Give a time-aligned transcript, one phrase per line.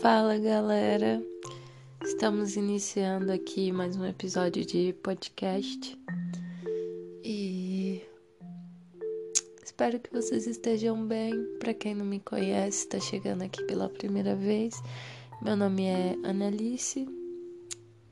[0.00, 1.22] Fala galera,
[2.02, 5.94] estamos iniciando aqui mais um episódio de podcast.
[7.22, 8.00] E
[9.62, 11.34] espero que vocês estejam bem.
[11.58, 14.74] Para quem não me conhece, está chegando aqui pela primeira vez,
[15.42, 17.06] meu nome é Annalice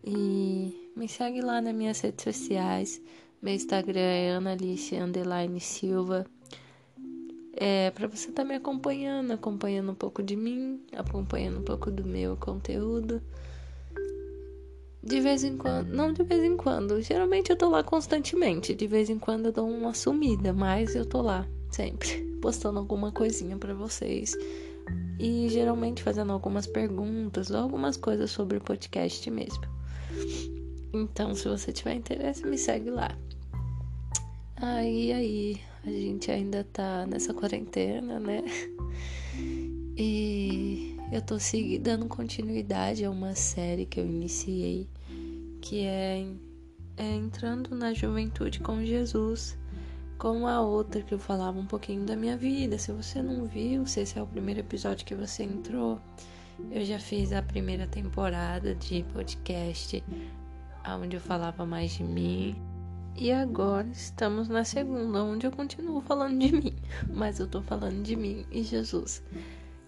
[0.04, 3.00] e me segue lá nas minhas redes sociais.
[3.40, 4.94] Meu Instagram é Annalice
[5.58, 6.26] Silva
[7.60, 11.90] é, para você estar tá me acompanhando, acompanhando um pouco de mim, acompanhando um pouco
[11.90, 13.20] do meu conteúdo.
[15.02, 18.74] De vez em quando, não de vez em quando, geralmente eu tô lá constantemente.
[18.74, 23.10] De vez em quando eu dou uma sumida, mas eu tô lá sempre, postando alguma
[23.10, 24.36] coisinha para vocês.
[25.18, 29.62] E geralmente fazendo algumas perguntas ou algumas coisas sobre o podcast mesmo.
[30.92, 33.16] Então, se você tiver interesse, me segue lá.
[34.60, 38.42] Aí, aí, a gente ainda tá nessa quarentena, né?
[39.96, 44.88] E eu tô seguindo, dando continuidade a uma série que eu iniciei,
[45.60, 46.26] que é,
[46.96, 49.56] é Entrando na Juventude com Jesus,
[50.18, 52.78] com a outra que eu falava um pouquinho da minha vida.
[52.78, 56.00] Se você não viu, se esse é o primeiro episódio que você entrou,
[56.70, 60.02] eu já fiz a primeira temporada de podcast,
[61.00, 62.67] onde eu falava mais de mim
[63.20, 66.74] e agora estamos na segunda, onde eu continuo falando de mim,
[67.12, 69.22] mas eu tô falando de mim e Jesus.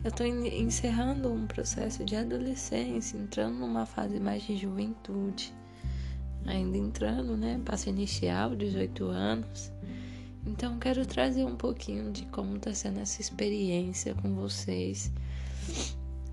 [0.02, 5.54] Eu tô encerrando um processo de adolescência, entrando numa fase mais de juventude.
[6.46, 7.60] Ainda entrando, né?
[7.64, 9.70] Passo inicial, 18 anos.
[10.44, 15.12] Então quero trazer um pouquinho de como tá sendo essa experiência com vocês.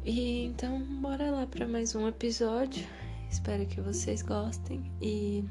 [0.03, 2.87] E então bora lá para mais um episódio.
[3.29, 5.43] Espero que vocês gostem e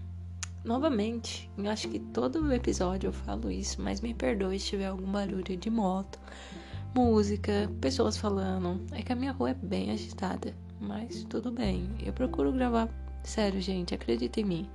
[0.66, 5.06] Novamente, eu acho que todo episódio eu falo isso, mas me perdoe se tiver algum
[5.12, 6.18] barulho de moto,
[6.92, 8.84] música, pessoas falando.
[8.90, 11.88] É que a minha rua é bem agitada, mas tudo bem.
[12.04, 12.88] Eu procuro gravar,
[13.22, 14.70] sério, gente, acredita em mim.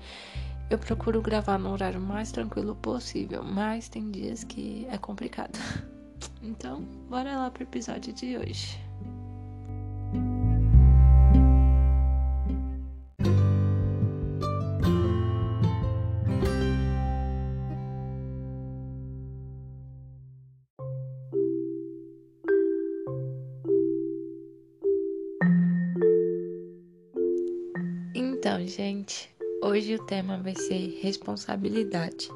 [0.70, 5.60] Eu procuro gravar no horário mais tranquilo possível, mas tem dias que é complicado.
[6.44, 8.80] Então, bora lá pro episódio de hoje.
[28.44, 29.30] Então, gente,
[29.62, 32.28] hoje o tema vai ser responsabilidade.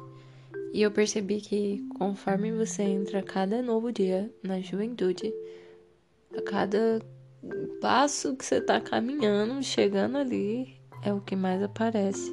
[0.72, 5.34] E eu percebi que conforme você entra a cada novo dia na juventude,
[6.32, 7.02] a cada
[7.80, 12.32] passo que você tá caminhando, chegando ali, é o que mais aparece.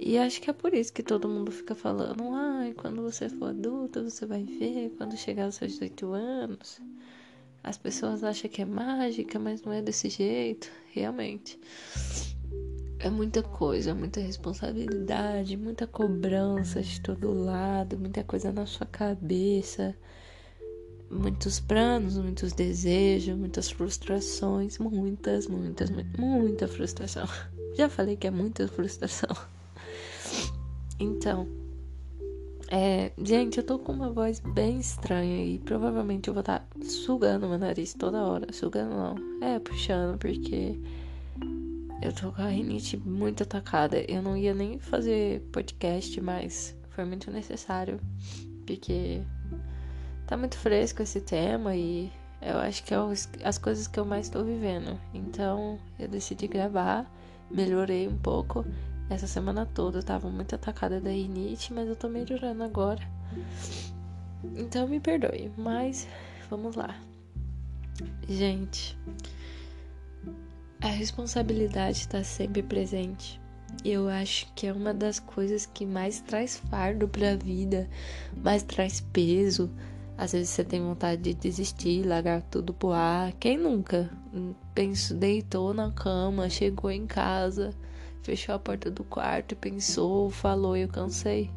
[0.00, 3.50] E acho que é por isso que todo mundo fica falando: ai, quando você for
[3.50, 6.80] adulto, você vai ver, quando chegar aos seus 18 anos.
[7.62, 11.60] As pessoas acham que é mágica, mas não é desse jeito, realmente
[12.98, 19.94] é muita coisa, muita responsabilidade, muita cobrança de todo lado, muita coisa na sua cabeça,
[21.10, 27.26] muitos planos, muitos desejos, muitas frustrações, muitas, muitas, muita frustração.
[27.76, 29.30] Já falei que é muita frustração.
[30.98, 31.46] Então,
[32.68, 36.84] é, gente, eu tô com uma voz bem estranha e provavelmente eu vou estar tá
[36.84, 38.52] sugando meu nariz toda hora.
[38.52, 40.80] Sugando não, é puxando, porque
[42.02, 43.98] eu tô com a rinite muito atacada.
[44.10, 48.00] Eu não ia nem fazer podcast, mas foi muito necessário.
[48.66, 49.22] Porque
[50.26, 52.10] tá muito fresco esse tema e
[52.42, 52.98] eu acho que é
[53.44, 54.98] as coisas que eu mais tô vivendo.
[55.14, 57.10] Então eu decidi gravar,
[57.50, 58.64] melhorei um pouco.
[59.08, 63.02] Essa semana toda eu tava muito atacada da rinite, mas eu tô melhorando agora.
[64.56, 66.06] Então me perdoe, mas
[66.50, 66.94] vamos lá.
[68.28, 68.98] Gente,
[70.80, 73.40] a responsabilidade está sempre presente.
[73.84, 77.88] Eu acho que é uma das coisas que mais traz fardo para a vida,
[78.42, 79.70] mais traz peso.
[80.16, 83.32] Às vezes você tem vontade de desistir, largar tudo pro ar.
[83.34, 84.10] Quem nunca?
[84.74, 87.74] Penso, deitou na cama, chegou em casa,
[88.22, 91.50] fechou a porta do quarto, pensou, falou: Eu cansei.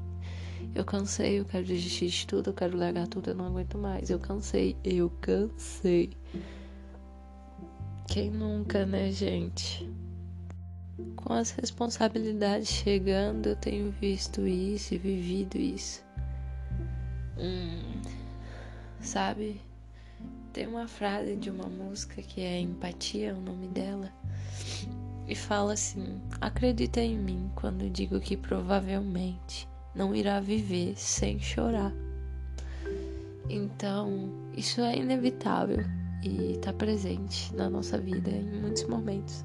[0.76, 4.10] Eu cansei, eu quero desistir de tudo, eu quero largar tudo, eu não aguento mais.
[4.10, 6.12] Eu cansei, eu cansei.
[8.10, 9.88] Quem nunca, né, gente?
[11.16, 16.04] Com as responsabilidades chegando, eu tenho visto isso e vivido isso.
[17.38, 18.02] Hum,
[19.00, 19.62] sabe?
[20.52, 24.12] Tem uma frase de uma música que é Empatia, o nome dela,
[25.28, 31.94] e fala assim: Acredita em mim quando digo que provavelmente não irá viver sem chorar.
[33.48, 39.44] Então, isso é inevitável e está presente na nossa vida em muitos momentos.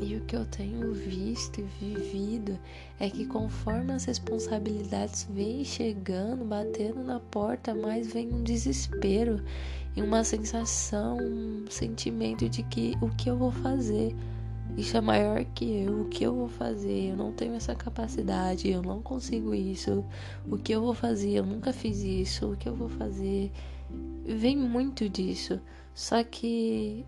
[0.00, 2.58] E o que eu tenho visto e vivido
[3.00, 9.42] é que conforme as responsabilidades vêm chegando, batendo na porta, mais vem um desespero
[9.96, 14.14] e uma sensação, um sentimento de que o que eu vou fazer?
[14.76, 16.02] Isso é maior que eu.
[16.02, 17.10] O que eu vou fazer?
[17.10, 18.70] Eu não tenho essa capacidade.
[18.70, 20.04] Eu não consigo isso.
[20.48, 21.32] O que eu vou fazer?
[21.32, 22.52] Eu nunca fiz isso.
[22.52, 23.50] O que eu vou fazer?
[24.24, 25.60] Vem muito disso.
[25.94, 27.04] Só que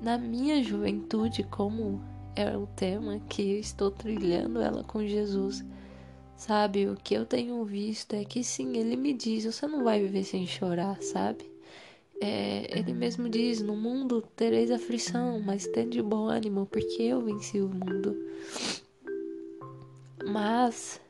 [0.00, 2.00] na minha juventude, como
[2.34, 5.64] é o tema que eu estou trilhando ela com Jesus,
[6.36, 6.88] sabe?
[6.88, 10.24] O que eu tenho visto é que sim, ele me diz: você não vai viver
[10.24, 11.50] sem chorar, sabe?
[12.20, 17.60] É, ele mesmo diz: No mundo tereis aflição, mas tende bom ânimo, porque eu venci
[17.60, 18.16] o mundo.
[20.24, 21.00] Mas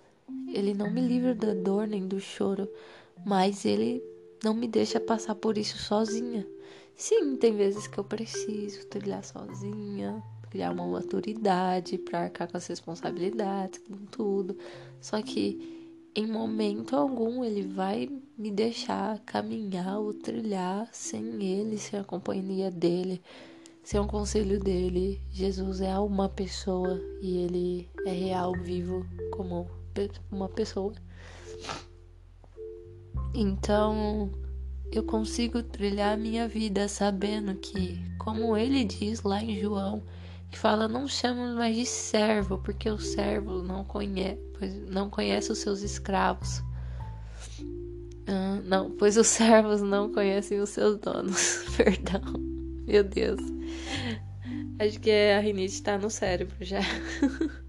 [0.53, 2.69] ele não me livra da dor nem do choro,
[3.25, 4.03] mas ele
[4.43, 6.47] não me deixa passar por isso sozinha.
[6.95, 12.67] Sim, tem vezes que eu preciso trilhar sozinha, criar uma maturidade para arcar com as
[12.67, 14.57] responsabilidades, com tudo.
[15.01, 15.79] Só que
[16.15, 22.71] em momento algum ele vai me deixar caminhar ou trilhar sem ele, sem a companhia
[22.71, 23.23] dele,
[23.85, 25.21] sem o conselho dele.
[25.31, 29.69] Jesus é uma pessoa e ele é real, vivo como
[30.33, 30.93] uma pessoa.
[33.35, 34.33] Então,
[34.91, 40.03] eu consigo trilhar a minha vida sabendo que, como ele diz lá em João,
[40.51, 44.41] que fala não chamamos mais de servo, porque o servo não conhece,
[44.89, 46.61] não conhece os seus escravos.
[48.29, 51.65] Uh, não, pois os servos não conhecem os seus donos.
[51.77, 52.23] Perdão.
[52.87, 53.41] Meu Deus.
[54.79, 56.81] Acho que a rinite tá no cérebro já.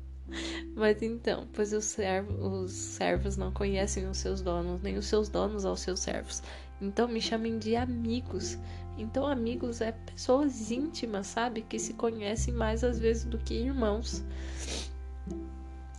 [0.80, 5.28] Mas então, pois os, servos, os servos não conhecem os seus donos, nem os seus
[5.28, 6.42] donos aos seus servos.
[6.82, 8.58] Então me chamem de amigos.
[8.98, 11.64] Então, amigos é pessoas íntimas, sabe?
[11.64, 14.24] Que se conhecem mais às vezes do que irmãos.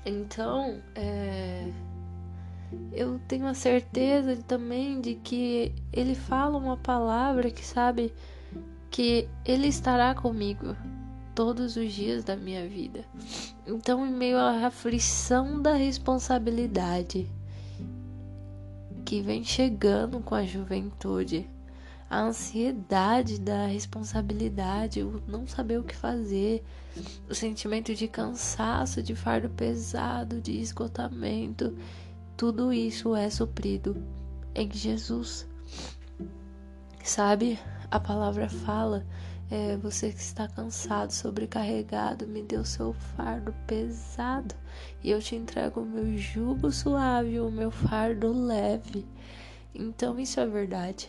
[0.06, 1.71] Então, é...
[2.93, 8.15] eu tenho a certeza também de que ele fala uma palavra que sabe
[8.91, 10.75] que ele estará comigo
[11.35, 13.05] todos os dias da minha vida.
[13.72, 17.31] Então, em meio à aflição da responsabilidade,
[19.05, 21.49] que vem chegando com a juventude.
[22.08, 26.64] A ansiedade da responsabilidade, o não saber o que fazer,
[27.28, 31.78] o sentimento de cansaço, de fardo pesado, de esgotamento,
[32.37, 33.96] tudo isso é suprido
[34.52, 35.46] em Jesus.
[37.05, 37.56] Sabe?
[37.88, 39.06] A palavra fala
[39.50, 44.55] é, você que está cansado, sobrecarregado, me o seu fardo pesado
[45.02, 49.05] e eu te entrego o meu jugo suave, o meu fardo leve.
[49.75, 51.08] Então isso é verdade.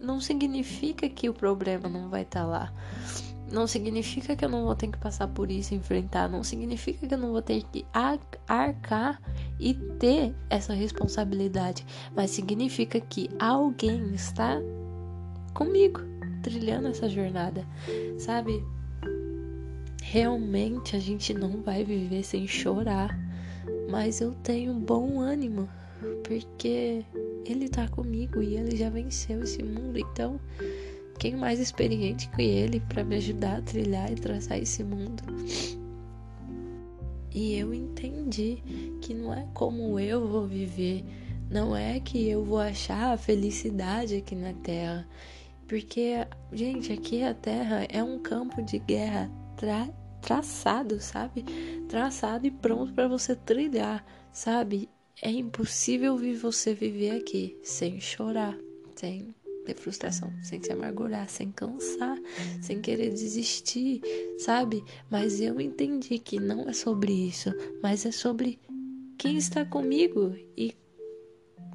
[0.00, 2.72] Não significa que o problema não vai estar tá lá.
[3.50, 6.28] Não significa que eu não vou ter que passar por isso, enfrentar.
[6.28, 7.84] Não significa que eu não vou ter que
[8.48, 9.20] arcar
[9.60, 11.86] e ter essa responsabilidade.
[12.16, 14.58] Mas significa que alguém está
[15.52, 16.00] comigo
[16.44, 17.66] trilhando essa jornada,
[18.18, 18.62] sabe?
[20.02, 23.18] Realmente a gente não vai viver sem chorar,
[23.90, 25.68] mas eu tenho bom ânimo,
[26.22, 27.02] porque
[27.46, 30.38] ele tá comigo e ele já venceu esse mundo, então
[31.18, 35.22] quem mais experiente que ele para me ajudar a trilhar e traçar esse mundo?
[37.34, 38.62] E eu entendi
[39.00, 41.04] que não é como eu vou viver,
[41.50, 45.06] não é que eu vou achar a felicidade aqui na terra.
[45.68, 46.14] Porque,
[46.52, 49.88] gente, aqui a Terra é um campo de guerra tra
[50.20, 51.44] traçado, sabe?
[51.86, 54.88] Traçado e pronto para você trilhar, sabe?
[55.20, 58.58] É impossível você viver aqui sem chorar,
[58.96, 59.34] sem
[59.66, 62.18] ter frustração, sem se amargurar, sem cansar,
[62.60, 64.00] sem querer desistir,
[64.38, 64.82] sabe?
[65.10, 67.50] Mas eu entendi que não é sobre isso,
[67.82, 68.58] mas é sobre
[69.18, 70.74] quem está comigo e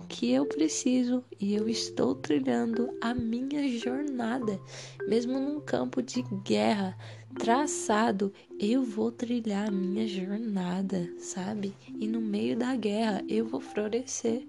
[0.10, 4.60] que eu preciso e eu estou trilhando a minha jornada,
[5.08, 6.98] mesmo num campo de guerra
[7.38, 11.76] traçado, eu vou trilhar a minha jornada, sabe?
[11.88, 14.46] E no meio da guerra eu vou florescer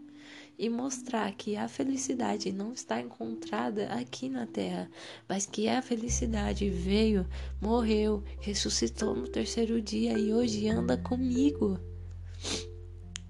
[0.58, 4.90] e mostrar que a felicidade não está encontrada aqui na terra,
[5.28, 7.26] mas que a felicidade veio,
[7.60, 11.78] morreu, ressuscitou no terceiro dia e hoje anda comigo.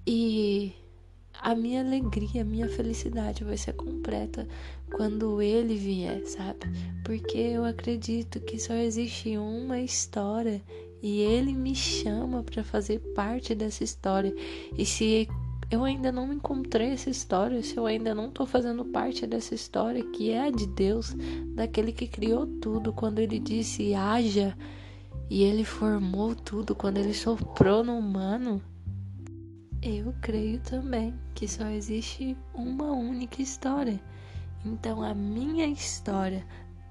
[0.07, 0.73] E
[1.41, 4.47] a minha alegria, a minha felicidade vai ser completa
[4.95, 6.59] quando ele vier, sabe?
[7.03, 10.61] Porque eu acredito que só existe uma história
[11.01, 14.33] e ele me chama para fazer parte dessa história.
[14.77, 15.27] E se
[15.71, 20.03] eu ainda não encontrei essa história, se eu ainda não estou fazendo parte dessa história
[20.11, 21.15] que é a de Deus,
[21.55, 24.55] daquele que criou tudo, quando ele disse haja
[25.29, 28.61] e ele formou tudo, quando ele soprou no humano,
[29.81, 33.99] eu creio também que só existe uma única história.
[34.63, 36.45] Então a minha história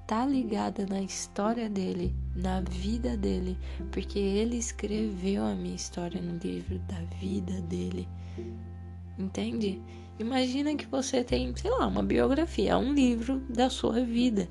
[0.05, 3.57] tá ligada na história dele, na vida dele,
[3.91, 8.07] porque ele escreveu a minha história no livro da vida dele.
[9.17, 9.81] Entende?
[10.19, 14.49] Imagina que você tem, sei lá, uma biografia, um livro da sua vida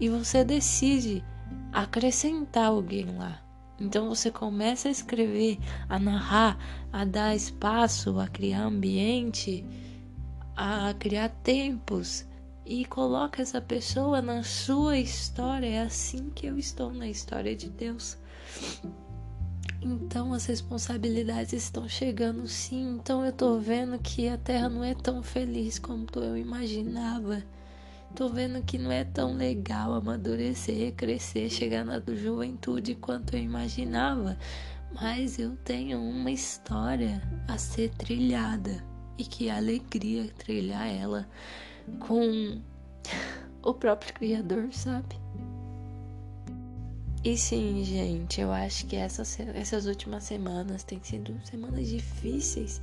[0.00, 1.22] e você decide
[1.72, 3.40] acrescentar alguém lá.
[3.80, 6.58] Então você começa a escrever, a narrar,
[6.92, 9.64] a dar espaço, a criar ambiente,
[10.56, 12.26] a criar tempos
[12.64, 15.66] e coloca essa pessoa na sua história.
[15.66, 18.16] É assim que eu estou na história de Deus.
[19.80, 22.96] Então as responsabilidades estão chegando sim.
[22.96, 27.42] Então eu tô vendo que a terra não é tão feliz como eu imaginava.
[28.14, 34.36] Tô vendo que não é tão legal amadurecer, crescer, chegar na juventude quanto eu imaginava.
[34.94, 38.84] Mas eu tenho uma história a ser trilhada.
[39.16, 41.26] E que alegria trilhar ela
[42.00, 42.60] com
[43.64, 45.16] o próprio Criador, sabe?
[47.24, 52.82] E sim, gente, eu acho que essas, essas últimas semanas têm sido semanas difíceis.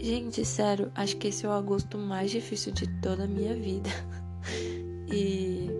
[0.00, 3.90] Gente, sério, acho que esse é o agosto mais difícil de toda a minha vida.
[5.10, 5.70] E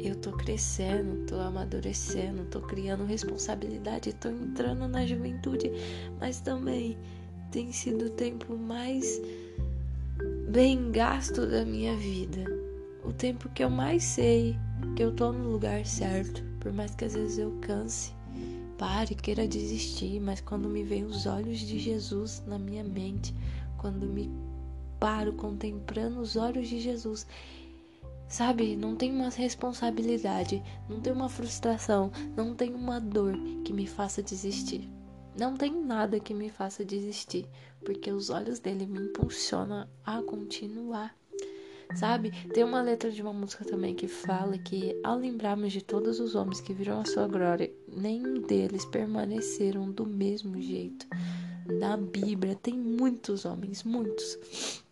[0.00, 5.70] eu tô crescendo, tô amadurecendo, tô criando responsabilidade, tô entrando na juventude,
[6.20, 6.96] mas também
[7.50, 9.20] tem sido o tempo mais
[10.48, 12.44] bem gasto da minha vida.
[13.04, 14.56] O tempo que eu mais sei
[14.94, 18.12] que eu tô no lugar certo, por mais que às vezes eu canse,
[18.78, 23.34] pare, queira desistir, mas quando me vem os olhos de Jesus na minha mente,
[23.78, 24.30] quando me
[24.98, 27.26] paro contemplando os olhos de Jesus.
[28.28, 33.86] Sabe, não tem uma responsabilidade, não tem uma frustração, não tem uma dor que me
[33.86, 34.88] faça desistir.
[35.38, 37.46] Não tem nada que me faça desistir,
[37.84, 41.14] porque os olhos dele me impulsionam a continuar.
[41.94, 42.32] Sabe?
[42.52, 46.34] Tem uma letra de uma música também que fala que ao lembrarmos de todos os
[46.34, 51.06] homens que viram a sua glória, nenhum deles permaneceram do mesmo jeito.
[51.66, 54.84] Na Bíblia tem muitos homens, muitos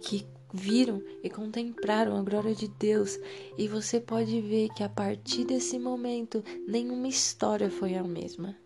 [0.00, 3.18] que viram e contemplaram a glória de Deus,
[3.56, 8.56] e você pode ver que a partir desse momento nenhuma história foi a mesma.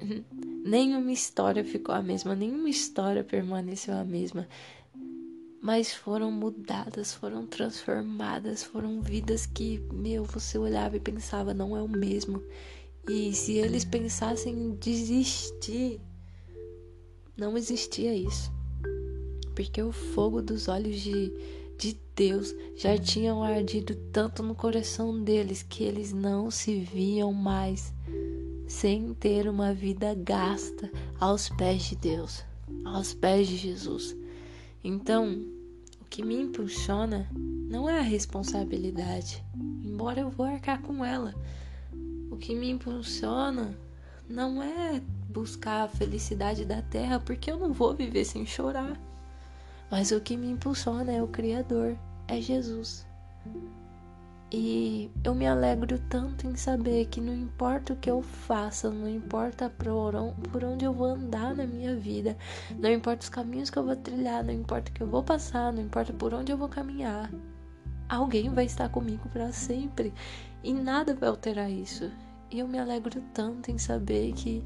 [0.64, 4.48] nenhuma história ficou a mesma, nenhuma história permaneceu a mesma.
[5.60, 11.82] Mas foram mudadas, foram transformadas, foram vidas que, meu, você olhava e pensava, não é
[11.82, 12.42] o mesmo.
[13.08, 16.00] E se eles pensassem em desistir,
[17.36, 18.57] não existia isso
[19.58, 21.32] porque o fogo dos olhos de,
[21.76, 27.92] de Deus já tinham ardido tanto no coração deles que eles não se viam mais
[28.68, 30.88] sem ter uma vida gasta
[31.18, 32.44] aos pés de Deus,
[32.84, 34.16] aos pés de Jesus.
[34.84, 35.44] Então,
[36.00, 39.44] o que me impulsiona não é a responsabilidade,
[39.84, 41.34] embora eu vou arcar com ela.
[42.30, 43.76] O que me impulsiona
[44.28, 49.07] não é buscar a felicidade da terra, porque eu não vou viver sem chorar.
[49.90, 53.06] Mas o que me impulsiona é o Criador, é Jesus.
[54.50, 59.08] E eu me alegro tanto em saber que não importa o que eu faça, não
[59.08, 60.14] importa por
[60.64, 62.36] onde eu vou andar na minha vida,
[62.78, 65.70] não importa os caminhos que eu vou trilhar, não importa o que eu vou passar,
[65.70, 67.30] não importa por onde eu vou caminhar,
[68.08, 70.14] alguém vai estar comigo para sempre
[70.64, 72.10] e nada vai alterar isso.
[72.50, 74.64] E eu me alegro tanto em saber que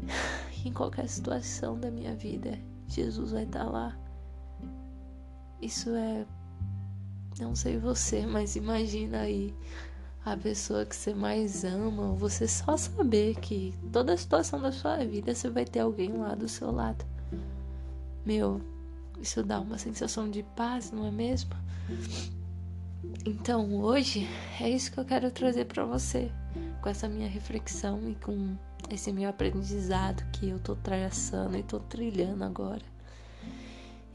[0.66, 3.98] em qualquer situação da minha vida, Jesus vai estar lá
[5.60, 6.26] isso é.
[7.38, 9.54] Não sei você, mas imagina aí
[10.24, 15.04] a pessoa que você mais ama, você só saber que toda a situação da sua
[15.04, 17.04] vida você vai ter alguém lá do seu lado.
[18.26, 18.60] Meu,
[19.20, 21.50] isso dá uma sensação de paz, não é mesmo?
[23.24, 24.28] Então, hoje
[24.60, 26.30] é isso que eu quero trazer para você,
[26.82, 28.54] com essa minha reflexão e com
[28.90, 32.82] esse meu aprendizado que eu tô traçando e tô trilhando agora.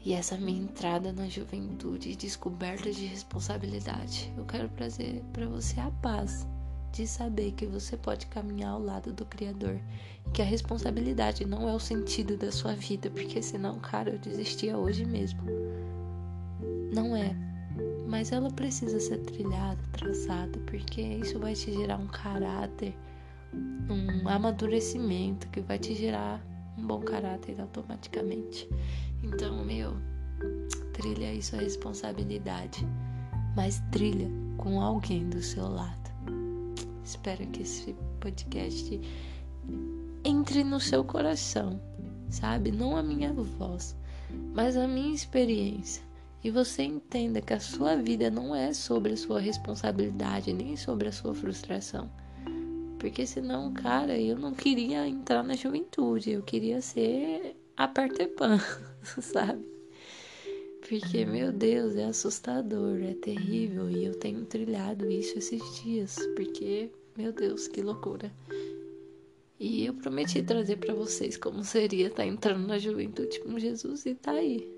[0.04, 5.90] E essa minha entrada na juventude descoberta de responsabilidade, eu quero trazer para você a
[6.02, 6.46] paz
[6.92, 9.80] de saber que você pode caminhar ao lado do Criador
[10.26, 14.18] e que a responsabilidade não é o sentido da sua vida, porque senão, cara, eu
[14.18, 15.40] desistia hoje mesmo.
[16.92, 17.34] Não é.
[18.06, 22.94] Mas ela precisa ser trilhada, traçada, porque isso vai te gerar um caráter,
[23.88, 26.44] um amadurecimento que vai te gerar
[26.76, 28.68] um bom caráter automaticamente.
[29.24, 29.96] Então, meu,
[30.92, 32.86] trilha aí sua responsabilidade,
[33.56, 36.10] mas trilha com alguém do seu lado.
[37.02, 39.00] Espero que esse podcast
[40.24, 41.80] entre no seu coração,
[42.28, 42.70] sabe?
[42.70, 43.96] Não a minha voz,
[44.54, 46.02] mas a minha experiência.
[46.42, 51.08] E você entenda que a sua vida não é sobre a sua responsabilidade, nem sobre
[51.08, 52.10] a sua frustração.
[52.98, 58.08] Porque senão, cara, eu não queria entrar na juventude, eu queria ser a Pan,
[59.20, 59.64] sabe?
[60.86, 66.90] Porque, meu Deus, é assustador, é terrível e eu tenho trilhado isso esses dias, porque,
[67.16, 68.30] meu Deus, que loucura.
[69.58, 74.04] E eu prometi trazer para vocês como seria estar tá entrando na juventude com Jesus
[74.04, 74.68] e tá aí.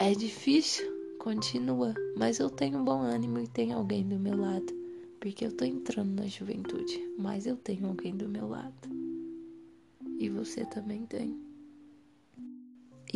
[0.00, 0.86] É difícil,
[1.20, 4.74] continua, mas eu tenho bom ânimo e tenho alguém do meu lado,
[5.20, 8.88] porque eu tô entrando na juventude, mas eu tenho alguém do meu lado.
[10.18, 11.45] E você também tem.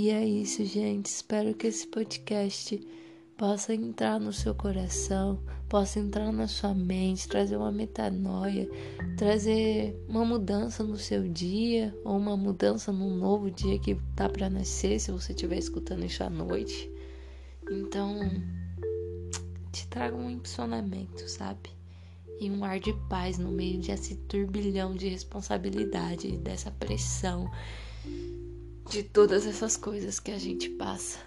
[0.00, 1.04] E é isso, gente.
[1.08, 2.80] Espero que esse podcast
[3.36, 5.38] possa entrar no seu coração,
[5.68, 8.66] possa entrar na sua mente, trazer uma metanoia,
[9.18, 14.48] trazer uma mudança no seu dia ou uma mudança num novo dia que tá para
[14.48, 16.90] nascer, se você estiver escutando isso à noite.
[17.70, 18.20] Então,
[19.70, 21.68] te traga um impulsionamento, sabe?
[22.40, 27.50] E um ar de paz no meio desse turbilhão de responsabilidade, dessa pressão
[28.90, 31.20] de todas essas coisas que a gente passa.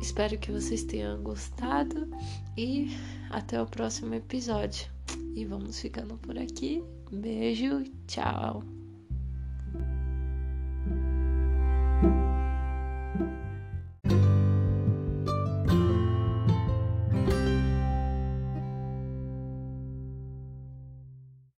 [0.00, 2.08] Espero que vocês tenham gostado
[2.56, 2.88] e
[3.28, 4.86] até o próximo episódio.
[5.34, 6.82] E vamos ficando por aqui.
[7.10, 8.62] Beijo, tchau.